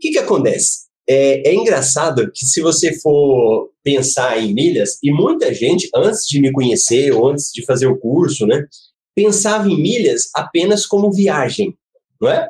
que, 0.00 0.10
que 0.10 0.18
acontece? 0.18 0.90
É, 1.08 1.48
é, 1.48 1.54
engraçado 1.54 2.30
que 2.32 2.46
se 2.46 2.60
você 2.60 2.98
for 3.00 3.70
pensar 3.82 4.38
em 4.38 4.54
milhas, 4.54 4.98
e 5.02 5.12
muita 5.12 5.52
gente, 5.52 5.88
antes 5.94 6.26
de 6.26 6.40
me 6.40 6.52
conhecer, 6.52 7.12
ou 7.12 7.28
antes 7.28 7.50
de 7.52 7.64
fazer 7.64 7.86
o 7.86 7.98
curso, 7.98 8.46
né, 8.46 8.66
pensava 9.14 9.68
em 9.68 9.80
milhas 9.80 10.30
apenas 10.34 10.86
como 10.86 11.12
viagem, 11.12 11.76
não 12.20 12.30
é? 12.30 12.48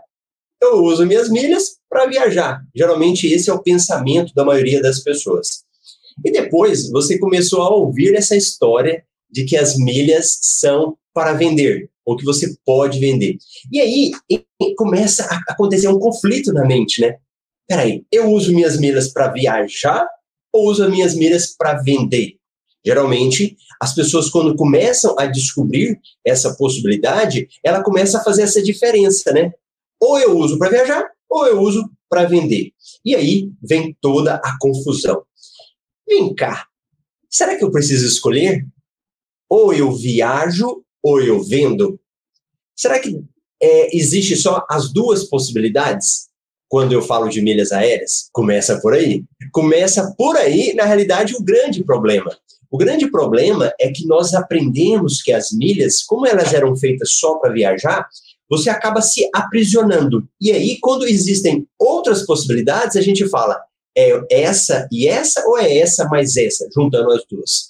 Eu 0.60 0.84
uso 0.84 1.06
minhas 1.06 1.30
milhas 1.30 1.78
para 1.88 2.06
viajar. 2.06 2.62
Geralmente 2.76 3.26
esse 3.26 3.48
é 3.48 3.52
o 3.52 3.62
pensamento 3.62 4.34
da 4.34 4.44
maioria 4.44 4.82
das 4.82 5.00
pessoas. 5.00 5.64
E 6.24 6.30
depois 6.30 6.90
você 6.90 7.18
começou 7.18 7.62
a 7.62 7.74
ouvir 7.74 8.14
essa 8.14 8.36
história 8.36 9.02
de 9.30 9.44
que 9.44 9.56
as 9.56 9.76
milhas 9.78 10.38
são 10.42 10.98
para 11.14 11.32
vender, 11.32 11.88
ou 12.04 12.16
que 12.16 12.24
você 12.24 12.54
pode 12.64 13.00
vender. 13.00 13.38
E 13.72 13.80
aí 13.80 14.12
começa 14.76 15.24
a 15.24 15.52
acontecer 15.52 15.88
um 15.88 15.98
conflito 15.98 16.52
na 16.52 16.66
mente, 16.66 17.00
né? 17.00 17.16
Peraí, 17.70 18.04
eu 18.10 18.28
uso 18.32 18.52
minhas 18.52 18.76
milhas 18.80 19.12
para 19.12 19.28
viajar 19.28 20.04
ou 20.52 20.68
uso 20.68 20.82
as 20.82 20.90
minhas 20.90 21.14
milhas 21.14 21.54
para 21.56 21.80
vender? 21.80 22.36
Geralmente, 22.84 23.56
as 23.80 23.94
pessoas, 23.94 24.28
quando 24.28 24.56
começam 24.56 25.14
a 25.16 25.26
descobrir 25.26 25.96
essa 26.26 26.52
possibilidade, 26.56 27.48
ela 27.64 27.80
começa 27.80 28.18
a 28.18 28.24
fazer 28.24 28.42
essa 28.42 28.60
diferença, 28.60 29.32
né? 29.32 29.52
Ou 30.00 30.18
eu 30.18 30.36
uso 30.36 30.58
para 30.58 30.68
viajar, 30.68 31.08
ou 31.28 31.46
eu 31.46 31.60
uso 31.60 31.88
para 32.08 32.24
vender. 32.24 32.72
E 33.04 33.14
aí 33.14 33.48
vem 33.62 33.96
toda 34.00 34.34
a 34.34 34.58
confusão. 34.58 35.22
Vem 36.08 36.34
cá, 36.34 36.66
será 37.28 37.56
que 37.56 37.62
eu 37.62 37.70
preciso 37.70 38.04
escolher? 38.04 38.66
Ou 39.48 39.72
eu 39.72 39.92
viajo, 39.92 40.84
ou 41.00 41.22
eu 41.22 41.40
vendo? 41.40 42.00
Será 42.74 42.98
que 42.98 43.22
é, 43.62 43.96
existe 43.96 44.34
só 44.34 44.66
as 44.68 44.92
duas 44.92 45.22
possibilidades? 45.22 46.29
Quando 46.70 46.92
eu 46.92 47.02
falo 47.02 47.28
de 47.28 47.42
milhas 47.42 47.72
aéreas, 47.72 48.28
começa 48.32 48.80
por 48.80 48.94
aí. 48.94 49.24
Começa 49.50 50.14
por 50.16 50.36
aí, 50.36 50.72
na 50.72 50.84
realidade, 50.84 51.34
o 51.34 51.42
grande 51.42 51.82
problema. 51.82 52.30
O 52.70 52.78
grande 52.78 53.10
problema 53.10 53.72
é 53.80 53.90
que 53.90 54.06
nós 54.06 54.34
aprendemos 54.34 55.20
que 55.20 55.32
as 55.32 55.50
milhas, 55.50 56.04
como 56.04 56.28
elas 56.28 56.54
eram 56.54 56.76
feitas 56.76 57.14
só 57.14 57.34
para 57.38 57.52
viajar, 57.52 58.06
você 58.48 58.70
acaba 58.70 59.02
se 59.02 59.28
aprisionando. 59.34 60.28
E 60.40 60.52
aí, 60.52 60.78
quando 60.80 61.08
existem 61.08 61.66
outras 61.76 62.24
possibilidades, 62.24 62.96
a 62.96 63.00
gente 63.00 63.28
fala, 63.28 63.60
é 63.96 64.42
essa 64.42 64.88
e 64.92 65.08
essa 65.08 65.44
ou 65.48 65.58
é 65.58 65.78
essa 65.78 66.06
mais 66.06 66.36
essa, 66.36 66.68
juntando 66.72 67.10
as 67.10 67.24
duas. 67.28 67.69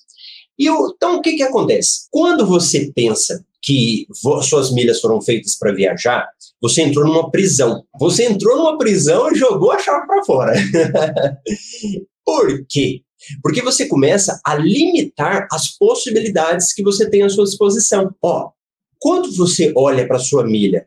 E 0.60 0.66
então, 0.66 1.16
o 1.16 1.22
que, 1.22 1.36
que 1.36 1.42
acontece? 1.42 2.06
Quando 2.10 2.46
você 2.46 2.92
pensa 2.94 3.42
que 3.62 4.06
suas 4.42 4.70
milhas 4.70 5.00
foram 5.00 5.18
feitas 5.22 5.56
para 5.56 5.72
viajar, 5.72 6.28
você 6.60 6.82
entrou 6.82 7.06
numa 7.06 7.30
prisão. 7.30 7.82
Você 7.98 8.26
entrou 8.26 8.58
numa 8.58 8.76
prisão 8.76 9.32
e 9.32 9.36
jogou 9.36 9.72
a 9.72 9.78
chave 9.78 10.06
para 10.06 10.22
fora. 10.22 10.52
Por 12.22 12.66
quê? 12.68 13.00
Porque 13.42 13.62
você 13.62 13.86
começa 13.86 14.38
a 14.44 14.54
limitar 14.54 15.48
as 15.50 15.78
possibilidades 15.78 16.74
que 16.74 16.82
você 16.82 17.08
tem 17.08 17.22
à 17.22 17.30
sua 17.30 17.44
disposição. 17.44 18.14
Ó, 18.22 18.50
quando 18.98 19.34
você 19.34 19.72
olha 19.74 20.06
para 20.06 20.18
sua 20.18 20.44
milha, 20.44 20.86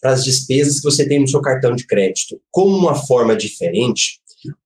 para 0.00 0.12
as 0.12 0.22
despesas 0.22 0.76
que 0.76 0.84
você 0.84 1.08
tem 1.08 1.20
no 1.20 1.26
seu 1.26 1.40
cartão 1.40 1.74
de 1.74 1.84
crédito, 1.84 2.40
como 2.48 2.76
uma 2.76 2.94
forma 2.94 3.34
diferente, 3.34 4.20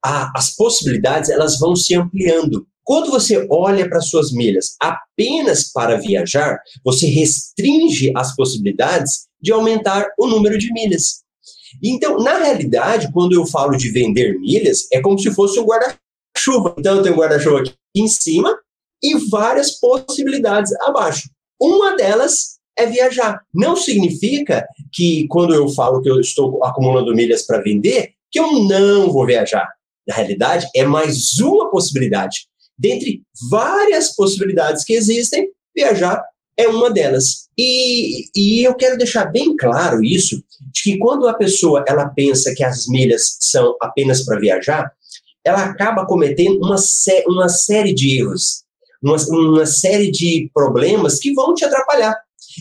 a, 0.04 0.30
as 0.36 0.54
possibilidades 0.54 1.30
elas 1.30 1.58
vão 1.58 1.74
se 1.74 1.94
ampliando. 1.94 2.66
Quando 2.84 3.10
você 3.10 3.46
olha 3.50 3.88
para 3.88 4.00
suas 4.00 4.30
milhas 4.30 4.76
apenas 4.80 5.72
para 5.72 5.98
viajar, 5.98 6.60
você 6.84 7.06
restringe 7.06 8.12
as 8.14 8.36
possibilidades 8.36 9.26
de 9.40 9.52
aumentar 9.52 10.06
o 10.18 10.26
número 10.26 10.58
de 10.58 10.72
milhas. 10.72 11.24
Então, 11.82 12.18
na 12.18 12.38
realidade, 12.38 13.10
quando 13.12 13.32
eu 13.32 13.46
falo 13.46 13.76
de 13.76 13.90
vender 13.90 14.38
milhas, 14.38 14.86
é 14.92 15.00
como 15.00 15.18
se 15.18 15.32
fosse 15.32 15.58
um 15.58 15.64
guarda-chuva. 15.64 16.74
Então, 16.78 16.96
eu 16.96 17.02
tenho 17.02 17.14
um 17.14 17.18
guarda-chuva 17.18 17.60
aqui 17.60 17.74
em 17.96 18.06
cima 18.06 18.56
e 19.02 19.14
várias 19.28 19.72
possibilidades 19.72 20.72
abaixo. 20.82 21.28
Uma 21.60 21.96
delas 21.96 22.58
é 22.76 22.86
viajar. 22.86 23.40
Não 23.52 23.76
significa 23.76 24.66
que 24.92 25.26
quando 25.28 25.54
eu 25.54 25.68
falo 25.68 26.02
que 26.02 26.10
eu 26.10 26.20
estou 26.20 26.62
acumulando 26.64 27.14
milhas 27.14 27.46
para 27.46 27.62
vender, 27.62 28.12
que 28.30 28.38
eu 28.38 28.64
não 28.64 29.10
vou 29.10 29.26
viajar. 29.26 29.68
Na 30.06 30.14
realidade, 30.14 30.66
é 30.74 30.84
mais 30.84 31.38
uma 31.38 31.70
possibilidade. 31.70 32.46
Dentre 32.78 33.22
várias 33.50 34.14
possibilidades 34.14 34.84
que 34.84 34.94
existem, 34.94 35.50
viajar 35.74 36.22
é 36.56 36.68
uma 36.68 36.90
delas. 36.90 37.48
E, 37.56 38.26
e 38.34 38.66
eu 38.66 38.74
quero 38.74 38.96
deixar 38.96 39.26
bem 39.26 39.56
claro 39.56 40.02
isso, 40.02 40.42
de 40.72 40.82
que 40.82 40.98
quando 40.98 41.28
a 41.28 41.34
pessoa 41.34 41.84
ela 41.86 42.08
pensa 42.08 42.54
que 42.54 42.64
as 42.64 42.86
milhas 42.88 43.36
são 43.40 43.76
apenas 43.80 44.24
para 44.24 44.40
viajar, 44.40 44.90
ela 45.44 45.64
acaba 45.64 46.06
cometendo 46.06 46.58
uma, 46.64 46.78
sé 46.78 47.22
uma 47.28 47.48
série 47.48 47.94
de 47.94 48.18
erros, 48.18 48.64
uma, 49.02 49.16
uma 49.28 49.66
série 49.66 50.10
de 50.10 50.50
problemas 50.52 51.18
que 51.18 51.32
vão 51.32 51.54
te 51.54 51.64
atrapalhar. 51.64 52.16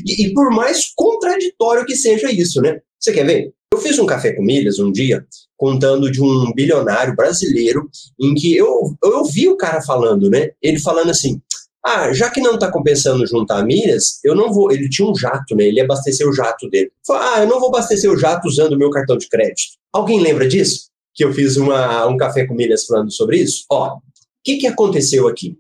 E, 0.05 0.25
e, 0.25 0.33
por 0.33 0.51
mais 0.51 0.91
contraditório 0.95 1.85
que 1.85 1.95
seja 1.95 2.31
isso, 2.31 2.61
né? 2.61 2.79
Você 2.99 3.13
quer 3.13 3.25
ver? 3.25 3.53
Eu 3.73 3.79
fiz 3.79 3.97
um 3.99 4.05
café 4.05 4.33
com 4.33 4.43
milhas 4.43 4.79
um 4.79 4.91
dia, 4.91 5.25
contando 5.57 6.11
de 6.11 6.21
um 6.21 6.51
bilionário 6.53 7.15
brasileiro, 7.15 7.89
em 8.19 8.33
que 8.33 8.55
eu, 8.55 8.95
eu 9.03 9.19
ouvi 9.19 9.47
o 9.47 9.57
cara 9.57 9.81
falando, 9.81 10.29
né? 10.29 10.51
Ele 10.61 10.79
falando 10.79 11.09
assim: 11.09 11.41
ah, 11.85 12.13
já 12.13 12.29
que 12.29 12.39
não 12.39 12.53
está 12.53 12.71
compensando 12.71 13.27
juntar 13.27 13.63
milhas, 13.65 14.19
eu 14.23 14.33
não 14.33 14.53
vou. 14.53 14.71
Ele 14.71 14.89
tinha 14.89 15.07
um 15.07 15.15
jato, 15.15 15.53
né? 15.53 15.65
Ele 15.65 15.77
ia 15.77 15.83
abastecer 15.83 16.27
o 16.27 16.33
jato 16.33 16.69
dele. 16.69 16.89
Falou, 17.05 17.21
ah, 17.21 17.39
eu 17.41 17.47
não 17.47 17.59
vou 17.59 17.67
abastecer 17.67 18.09
o 18.09 18.17
jato 18.17 18.47
usando 18.47 18.73
o 18.73 18.77
meu 18.77 18.89
cartão 18.89 19.17
de 19.17 19.27
crédito. 19.27 19.73
Alguém 19.91 20.21
lembra 20.21 20.47
disso? 20.47 20.89
Que 21.13 21.25
eu 21.25 21.33
fiz 21.33 21.57
uma, 21.57 22.07
um 22.07 22.15
café 22.15 22.47
com 22.47 22.53
milhas 22.53 22.85
falando 22.85 23.11
sobre 23.11 23.37
isso? 23.39 23.65
Ó, 23.69 23.97
o 23.97 24.01
que, 24.43 24.57
que 24.57 24.67
aconteceu 24.67 25.27
aqui? 25.27 25.57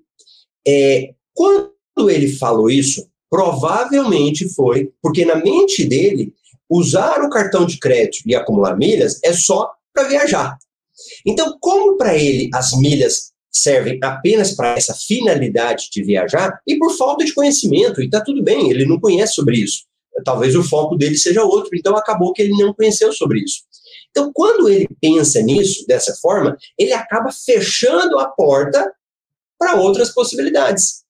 É, 0.65 1.09
quando 1.33 1.73
ele 2.09 2.31
falou 2.31 2.69
isso, 2.69 3.05
provavelmente 3.29 4.47
foi 4.53 4.91
porque 5.01 5.25
na 5.25 5.35
mente 5.35 5.83
dele, 5.83 6.33
usar 6.69 7.21
o 7.21 7.29
cartão 7.29 7.65
de 7.65 7.77
crédito 7.77 8.23
e 8.25 8.33
acumular 8.33 8.77
milhas 8.77 9.19
é 9.23 9.33
só 9.33 9.71
para 9.93 10.07
viajar. 10.07 10.57
Então, 11.25 11.57
como 11.59 11.97
para 11.97 12.17
ele 12.17 12.49
as 12.53 12.71
milhas 12.77 13.33
servem 13.51 13.99
apenas 14.01 14.55
para 14.55 14.75
essa 14.75 14.95
finalidade 14.95 15.89
de 15.91 16.03
viajar, 16.03 16.59
e 16.67 16.77
por 16.77 16.95
falta 16.97 17.23
de 17.23 17.33
conhecimento, 17.33 18.01
e 18.01 18.05
está 18.05 18.19
tudo 18.19 18.41
bem, 18.41 18.71
ele 18.71 18.85
não 18.85 18.99
conhece 18.99 19.33
sobre 19.35 19.57
isso. 19.57 19.83
Talvez 20.25 20.55
o 20.55 20.63
foco 20.63 20.95
dele 20.95 21.17
seja 21.17 21.43
outro, 21.43 21.69
então 21.73 21.95
acabou 21.95 22.33
que 22.33 22.41
ele 22.41 22.57
não 22.57 22.73
conheceu 22.73 23.11
sobre 23.13 23.39
isso. 23.43 23.61
Então, 24.09 24.31
quando 24.33 24.69
ele 24.69 24.87
pensa 25.01 25.41
nisso 25.41 25.85
dessa 25.87 26.15
forma, 26.15 26.57
ele 26.77 26.93
acaba 26.93 27.31
fechando 27.31 28.19
a 28.19 28.27
porta 28.27 28.91
para 29.57 29.75
outras 29.75 30.11
possibilidades. 30.11 31.03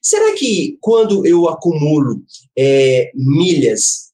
Será 0.00 0.34
que 0.36 0.78
quando 0.80 1.26
eu 1.26 1.48
acumulo 1.48 2.22
é, 2.56 3.10
milhas, 3.14 4.05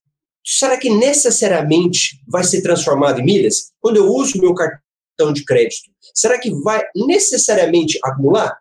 será 0.45 0.77
que 0.77 0.91
necessariamente 0.91 2.21
vai 2.29 2.45
ser 2.45 2.63
transformado 2.63 3.21
em 3.21 3.25
milhas? 3.25 3.73
Quando 3.81 3.97
eu 3.97 4.07
uso 4.07 4.41
meu 4.41 4.55
cartão 4.55 5.33
de 5.33 5.45
crédito, 5.45 5.91
será 6.15 6.39
que 6.39 6.51
vai 6.63 6.83
necessariamente 6.95 7.99
acumular 8.03 8.57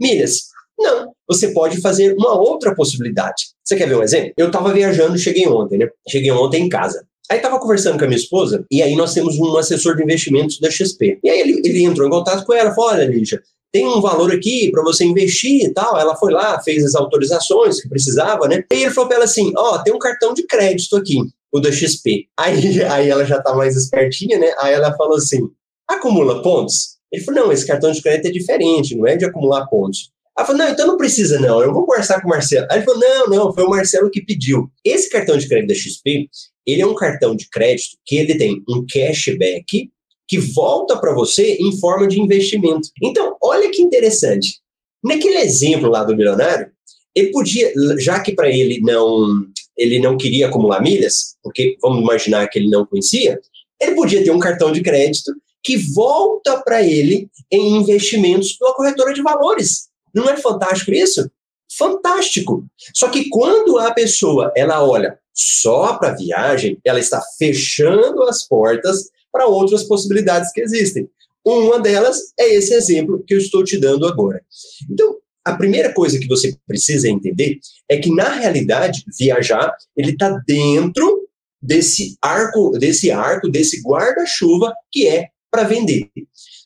milhas? 0.00 0.48
Não. 0.78 1.12
Você 1.28 1.52
pode 1.52 1.80
fazer 1.80 2.14
uma 2.14 2.38
outra 2.38 2.74
possibilidade. 2.74 3.46
Você 3.64 3.76
quer 3.76 3.88
ver 3.88 3.96
um 3.96 4.02
exemplo? 4.02 4.32
Eu 4.36 4.48
estava 4.48 4.72
viajando, 4.72 5.18
cheguei 5.18 5.48
ontem, 5.48 5.78
né? 5.78 5.88
Cheguei 6.08 6.30
ontem 6.30 6.64
em 6.64 6.68
casa. 6.68 7.06
Aí 7.28 7.38
estava 7.38 7.58
conversando 7.58 7.98
com 7.98 8.04
a 8.04 8.08
minha 8.08 8.18
esposa, 8.18 8.64
e 8.70 8.80
aí 8.80 8.94
nós 8.94 9.12
temos 9.12 9.36
um 9.36 9.56
assessor 9.56 9.96
de 9.96 10.02
investimentos 10.04 10.60
da 10.60 10.70
XP. 10.70 11.18
E 11.24 11.28
aí 11.28 11.40
ele, 11.40 11.60
ele 11.64 11.82
entrou 11.82 12.06
em 12.06 12.10
contato 12.10 12.46
com 12.46 12.52
ela, 12.52 12.72
falou: 12.72 12.90
olha, 12.90 13.04
Lígia, 13.04 13.42
tem 13.76 13.86
um 13.86 14.00
valor 14.00 14.32
aqui 14.32 14.70
para 14.70 14.82
você 14.82 15.04
investir 15.04 15.66
e 15.66 15.74
tal. 15.74 15.98
Ela 15.98 16.16
foi 16.16 16.32
lá, 16.32 16.58
fez 16.62 16.82
as 16.82 16.94
autorizações 16.94 17.78
que 17.78 17.88
precisava, 17.90 18.48
né? 18.48 18.64
E 18.72 18.84
ele 18.84 18.90
falou 18.90 19.06
para 19.06 19.16
ela 19.16 19.26
assim: 19.26 19.52
ó, 19.54 19.74
oh, 19.74 19.82
tem 19.82 19.92
um 19.92 19.98
cartão 19.98 20.32
de 20.32 20.44
crédito 20.44 20.96
aqui, 20.96 21.18
o 21.52 21.60
da 21.60 21.70
XP. 21.70 22.26
Aí, 22.38 22.82
aí 22.90 23.10
ela 23.10 23.26
já 23.26 23.42
tá 23.42 23.54
mais 23.54 23.76
espertinha, 23.76 24.38
né? 24.38 24.50
Aí 24.60 24.72
ela 24.72 24.96
falou 24.96 25.18
assim: 25.18 25.46
acumula 25.86 26.40
pontos? 26.40 26.96
Ele 27.12 27.22
falou: 27.22 27.44
não, 27.44 27.52
esse 27.52 27.66
cartão 27.66 27.92
de 27.92 28.00
crédito 28.00 28.28
é 28.28 28.30
diferente, 28.30 28.96
não 28.96 29.06
é 29.06 29.14
de 29.14 29.26
acumular 29.26 29.66
pontos. 29.66 30.10
Ela 30.38 30.46
falou: 30.46 30.62
não, 30.62 30.70
então 30.70 30.86
não 30.86 30.96
precisa, 30.96 31.38
não. 31.38 31.60
Eu 31.60 31.74
vou 31.74 31.84
conversar 31.84 32.22
com 32.22 32.28
o 32.28 32.30
Marcelo. 32.30 32.66
Aí 32.70 32.78
ele 32.78 32.86
falou: 32.86 33.00
não, 33.00 33.26
não, 33.26 33.52
foi 33.52 33.64
o 33.64 33.70
Marcelo 33.70 34.10
que 34.10 34.24
pediu. 34.24 34.70
Esse 34.82 35.10
cartão 35.10 35.36
de 35.36 35.46
crédito 35.46 35.68
da 35.68 35.74
XP, 35.74 36.30
ele 36.66 36.80
é 36.80 36.86
um 36.86 36.94
cartão 36.94 37.36
de 37.36 37.46
crédito 37.50 37.98
que 38.06 38.16
ele 38.16 38.38
tem 38.38 38.62
um 38.66 38.86
cashback 38.90 39.90
que 40.28 40.38
volta 40.38 40.96
para 40.96 41.14
você 41.14 41.56
em 41.60 41.78
forma 41.78 42.06
de 42.06 42.20
investimento. 42.20 42.88
Então, 43.02 43.36
olha 43.40 43.70
que 43.70 43.82
interessante. 43.82 44.60
Naquele 45.02 45.38
exemplo 45.38 45.88
lá 45.88 46.02
do 46.02 46.16
milionário, 46.16 46.70
ele 47.14 47.30
podia, 47.30 47.72
já 47.98 48.20
que 48.20 48.32
para 48.32 48.50
ele 48.50 48.80
não 48.80 49.46
ele 49.76 49.98
não 49.98 50.16
queria 50.16 50.48
acumular 50.48 50.80
milhas, 50.80 51.36
porque 51.42 51.76
vamos 51.82 52.00
imaginar 52.00 52.48
que 52.48 52.58
ele 52.58 52.70
não 52.70 52.86
conhecia, 52.86 53.38
ele 53.80 53.94
podia 53.94 54.24
ter 54.24 54.30
um 54.30 54.38
cartão 54.38 54.72
de 54.72 54.82
crédito 54.82 55.32
que 55.62 55.76
volta 55.76 56.62
para 56.62 56.82
ele 56.82 57.28
em 57.50 57.76
investimentos 57.76 58.52
pela 58.54 58.74
corretora 58.74 59.12
de 59.12 59.20
valores. 59.20 59.88
Não 60.14 60.30
é 60.30 60.36
fantástico 60.36 60.92
isso? 60.92 61.30
Fantástico. 61.76 62.64
Só 62.94 63.08
que 63.08 63.28
quando 63.28 63.78
a 63.78 63.92
pessoa 63.92 64.50
ela 64.56 64.82
olha 64.82 65.18
só 65.34 65.98
para 65.98 66.14
viagem, 66.14 66.78
ela 66.84 66.98
está 66.98 67.20
fechando 67.38 68.22
as 68.22 68.46
portas 68.48 69.10
para 69.32 69.46
outras 69.46 69.84
possibilidades 69.84 70.50
que 70.52 70.60
existem. 70.60 71.08
Uma 71.44 71.80
delas 71.80 72.32
é 72.38 72.54
esse 72.54 72.74
exemplo 72.74 73.22
que 73.24 73.34
eu 73.34 73.38
estou 73.38 73.62
te 73.62 73.78
dando 73.78 74.06
agora. 74.06 74.42
Então, 74.90 75.16
a 75.44 75.54
primeira 75.54 75.92
coisa 75.92 76.18
que 76.18 76.26
você 76.26 76.56
precisa 76.66 77.08
entender 77.08 77.60
é 77.88 77.98
que, 77.98 78.12
na 78.12 78.30
realidade, 78.30 79.04
viajar, 79.16 79.72
ele 79.96 80.10
está 80.10 80.30
dentro 80.44 81.28
desse 81.62 82.16
arco, 82.20 82.70
desse 82.70 83.12
arco, 83.12 83.48
desse 83.48 83.80
guarda-chuva 83.80 84.74
que 84.90 85.06
é 85.06 85.28
para 85.48 85.62
vender. 85.62 86.10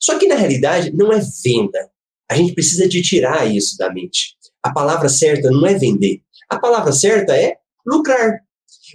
Só 0.01 0.19
que, 0.19 0.27
na 0.27 0.35
realidade, 0.35 0.93
não 0.95 1.13
é 1.13 1.21
venda. 1.45 1.91
A 2.31 2.37
gente 2.37 2.55
precisa 2.55 2.89
de 2.89 3.03
tirar 3.03 3.45
isso 3.55 3.77
da 3.77 3.93
mente. 3.93 4.35
A 4.63 4.73
palavra 4.73 5.11
certa 5.11 5.51
não 5.51 5.67
é 5.67 5.75
vender. 5.75 6.23
A 6.49 6.59
palavra 6.59 6.93
certa 6.93 7.37
é 7.37 7.57
lucrar. 7.87 8.41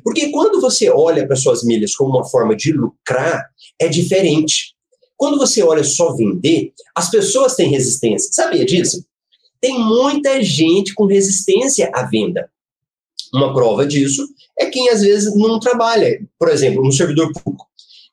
Porque 0.03 0.29
quando 0.31 0.61
você 0.61 0.89
olha 0.89 1.25
para 1.25 1.35
suas 1.35 1.63
milhas 1.63 1.95
como 1.95 2.11
uma 2.11 2.25
forma 2.25 2.55
de 2.55 2.71
lucrar, 2.71 3.49
é 3.79 3.87
diferente. 3.87 4.75
Quando 5.17 5.37
você 5.37 5.63
olha 5.63 5.83
só 5.83 6.13
vender, 6.13 6.73
as 6.95 7.09
pessoas 7.09 7.55
têm 7.55 7.69
resistência. 7.69 8.29
Sabia 8.31 8.65
disso? 8.65 9.05
Tem 9.61 9.79
muita 9.79 10.43
gente 10.43 10.93
com 10.93 11.05
resistência 11.05 11.89
à 11.93 12.03
venda. 12.03 12.49
Uma 13.33 13.53
prova 13.53 13.85
disso 13.85 14.27
é 14.57 14.67
quem 14.67 14.89
às 14.89 15.01
vezes 15.01 15.35
não 15.35 15.59
trabalha, 15.59 16.19
por 16.37 16.49
exemplo, 16.49 16.83
no 16.83 16.91
servidor 16.91 17.31
público. 17.33 17.67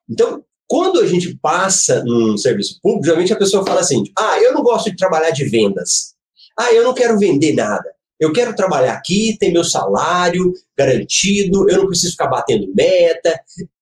Então, 0.09 0.43
quando 0.67 1.01
a 1.01 1.07
gente 1.07 1.37
passa 1.37 2.03
num 2.05 2.37
serviço 2.37 2.79
público, 2.83 3.05
geralmente 3.05 3.33
a 3.33 3.39
pessoa 3.39 3.65
fala 3.65 3.81
assim: 3.81 4.05
ah, 4.19 4.41
eu 4.41 4.55
não 4.55 4.63
gosto 4.63 4.91
de 4.91 4.97
trabalhar 4.97 5.31
de 5.31 5.45
vendas. 5.45 6.15
Ah, 6.59 6.73
eu 6.73 6.85
não 6.85 6.95
quero 6.95 7.19
vender 7.19 7.53
nada. 7.53 7.85
Eu 8.23 8.33
quero 8.33 8.55
trabalhar 8.55 8.93
aqui, 8.93 9.37
ter 9.37 9.51
meu 9.51 9.65
salário 9.65 10.53
garantido, 10.79 11.69
eu 11.69 11.79
não 11.79 11.89
preciso 11.89 12.13
ficar 12.13 12.29
batendo 12.29 12.73
meta, 12.73 13.37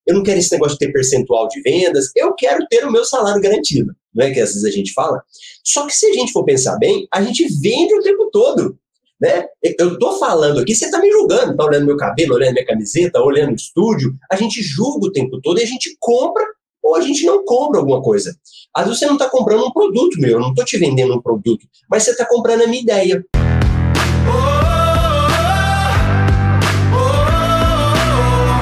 eu 0.07 0.15
não 0.15 0.23
quero 0.23 0.39
esse 0.39 0.51
negócio 0.51 0.79
de 0.79 0.87
ter 0.87 0.93
percentual 0.95 1.47
de 1.47 1.61
vendas, 1.61 2.11
eu 2.17 2.33
quero 2.33 2.67
ter 2.71 2.87
o 2.87 2.91
meu 2.91 3.05
salário 3.05 3.43
garantido. 3.43 3.95
Não 4.15 4.25
é 4.25 4.31
que 4.31 4.41
às 4.41 4.55
vezes 4.55 4.65
a 4.65 4.71
gente 4.71 4.95
fala? 4.95 5.23
Só 5.63 5.87
que 5.87 5.95
se 5.95 6.07
a 6.07 6.15
gente 6.15 6.33
for 6.33 6.43
pensar 6.43 6.79
bem, 6.79 7.07
a 7.13 7.21
gente 7.21 7.47
vende 7.61 7.95
o 7.95 8.01
tempo 8.01 8.31
todo. 8.33 8.79
Né? 9.21 9.45
Eu 9.79 9.93
estou 9.93 10.19
falando 10.19 10.61
aqui, 10.61 10.75
você 10.75 10.87
está 10.87 10.99
me 10.99 11.11
julgando, 11.13 11.51
está 11.51 11.63
olhando 11.67 11.85
meu 11.85 11.99
cabelo, 11.99 12.37
olhando 12.37 12.55
minha 12.55 12.65
camiseta, 12.65 13.21
olhando 13.21 13.53
o 13.53 13.57
estúdio. 13.57 14.15
A 14.33 14.37
gente 14.37 14.63
julga 14.63 15.09
o 15.09 15.13
tempo 15.13 15.39
todo 15.43 15.61
e 15.61 15.65
a 15.65 15.67
gente 15.67 15.95
compra 16.01 16.47
ou 16.83 16.97
a 16.97 17.03
gente 17.03 17.27
não 17.27 17.45
compra 17.45 17.79
alguma 17.79 18.01
coisa. 18.01 18.35
Às 18.75 18.87
vezes 18.87 19.01
você 19.01 19.05
não 19.05 19.17
está 19.17 19.29
comprando 19.29 19.67
um 19.67 19.71
produto 19.71 20.19
meu, 20.19 20.31
eu 20.31 20.41
não 20.41 20.49
estou 20.49 20.65
te 20.65 20.79
vendendo 20.79 21.15
um 21.15 21.21
produto, 21.21 21.67
mas 21.91 22.05
você 22.05 22.13
está 22.13 22.25
comprando 22.25 22.63
a 22.63 22.67
minha 22.67 22.83
ideia. 22.83 23.23